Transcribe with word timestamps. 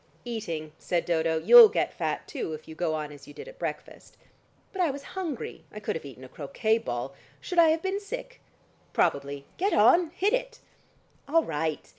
"Eating," 0.25 0.71
said 0.79 1.05
Dodo. 1.05 1.37
"You'll 1.37 1.69
get 1.69 1.93
fat, 1.93 2.27
too, 2.27 2.53
if 2.53 2.67
you 2.67 2.73
go 2.73 2.95
on 2.95 3.11
as 3.11 3.27
you 3.27 3.35
did 3.35 3.47
at 3.47 3.59
breakfast." 3.59 4.17
"But 4.73 4.81
I 4.81 4.89
was 4.89 5.03
hungry. 5.13 5.63
I 5.71 5.79
could 5.79 5.95
have 5.95 6.05
eaten 6.07 6.23
a 6.23 6.27
croquet 6.27 6.79
ball. 6.79 7.13
Should 7.39 7.59
I 7.59 7.69
have 7.69 7.83
been 7.83 7.99
sick?" 7.99 8.41
"Probably. 8.93 9.45
Get 9.57 9.73
on! 9.73 10.09
Hit 10.15 10.33
it!" 10.33 10.57
"All 11.27 11.43
right. 11.43 11.87